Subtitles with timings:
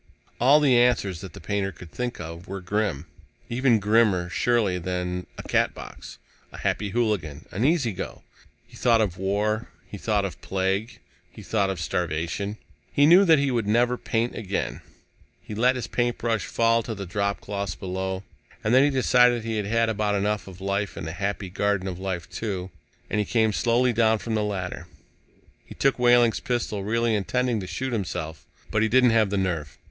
[0.39, 3.05] All the answers that the painter could think of were grim.
[3.51, 6.17] Even grimmer, surely, than a Catbox,
[6.51, 8.23] a Happy Hooligan, an Easy Go.
[8.65, 9.69] He thought of war.
[9.85, 10.97] He thought of plague.
[11.29, 12.57] He thought of starvation.
[12.91, 14.81] He knew that he would never paint again.
[15.39, 18.23] He let his paintbrush fall to the dropcloths below.
[18.63, 21.87] And then he decided he had had about enough of life in the Happy Garden
[21.87, 22.71] of Life, too,
[23.07, 24.87] and he came slowly down from the ladder.
[25.63, 28.47] He took Wehling's pistol, really intending to shoot himself.
[28.71, 29.77] But he didn't have the nerve.